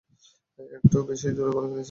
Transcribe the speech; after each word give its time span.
একটু 0.71 0.97
বেশিই 1.07 1.35
জোরে 1.37 1.51
বলে 1.55 1.67
ফেলেছি? 1.67 1.79